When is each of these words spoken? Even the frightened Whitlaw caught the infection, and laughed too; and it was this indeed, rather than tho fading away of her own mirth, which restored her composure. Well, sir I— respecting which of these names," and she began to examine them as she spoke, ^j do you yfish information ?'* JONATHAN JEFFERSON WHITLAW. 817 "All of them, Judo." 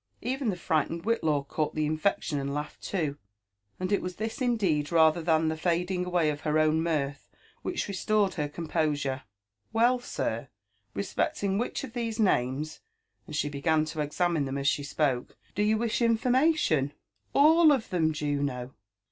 Even 0.23 0.49
the 0.49 0.55
frightened 0.55 1.03
Whitlaw 1.03 1.43
caught 1.47 1.75
the 1.75 1.85
infection, 1.85 2.39
and 2.39 2.55
laughed 2.55 2.81
too; 2.81 3.19
and 3.79 3.91
it 3.91 4.01
was 4.01 4.15
this 4.15 4.41
indeed, 4.41 4.91
rather 4.91 5.21
than 5.21 5.47
tho 5.47 5.55
fading 5.55 6.05
away 6.05 6.31
of 6.31 6.41
her 6.41 6.57
own 6.57 6.81
mirth, 6.81 7.29
which 7.61 7.87
restored 7.87 8.33
her 8.33 8.49
composure. 8.49 9.21
Well, 9.71 9.99
sir 9.99 10.47
I— 10.47 10.49
respecting 10.99 11.59
which 11.59 11.83
of 11.83 11.93
these 11.93 12.19
names," 12.19 12.79
and 13.27 13.35
she 13.35 13.47
began 13.47 13.85
to 13.85 14.01
examine 14.01 14.45
them 14.45 14.57
as 14.57 14.67
she 14.67 14.81
spoke, 14.81 15.33
^j 15.33 15.35
do 15.53 15.61
you 15.61 15.77
yfish 15.77 16.03
information 16.03 16.93
?'* 16.03 16.93
JONATHAN 17.33 17.33
JEFFERSON 17.33 17.33
WHITLAW. 17.33 17.37
817 17.37 17.43
"All 17.45 17.71
of 17.71 17.89
them, 17.91 18.11
Judo." 18.13 18.75